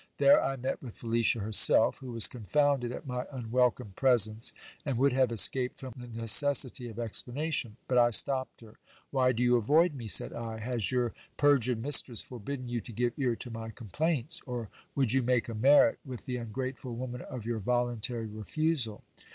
There 0.17 0.43
I 0.43 0.55
met 0.55 0.81
with 0.81 0.95
Felicia 0.95 1.41
herself, 1.41 1.99
who 1.99 2.11
was 2.11 2.25
confounded 2.27 2.91
at 2.91 3.05
my 3.05 3.27
unwelcome 3.31 3.93
presence, 3.95 4.51
and 4.83 4.97
would 4.97 5.13
have 5.13 5.31
escaped 5.31 5.79
from 5.79 5.93
the 5.95 6.07
necessity 6.07 6.89
of 6.89 6.95
explan 6.95 7.37
ation. 7.37 7.77
But 7.87 7.99
I 7.99 8.09
stopped 8.09 8.61
her. 8.61 8.79
Why 9.11 9.31
do 9.31 9.43
you 9.43 9.57
avoid 9.57 9.93
me? 9.93 10.07
said 10.07 10.33
I. 10.33 10.57
Has 10.57 10.91
your 10.91 11.13
per 11.37 11.59
jured 11.59 11.77
mistress 11.77 12.19
forbidden 12.23 12.67
you 12.67 12.81
to 12.81 12.91
give 12.91 13.13
ear 13.15 13.35
to 13.35 13.51
my 13.51 13.69
complaints? 13.69 14.41
or 14.47 14.69
would 14.95 15.13
you 15.13 15.21
make 15.21 15.47
a 15.47 15.53
merit 15.53 15.99
with 16.03 16.25
the 16.25 16.37
ungrateful 16.37 16.95
woman, 16.95 17.21
of 17.21 17.45
your 17.45 17.59
voluntary 17.59 18.25
refusal. 18.25 19.03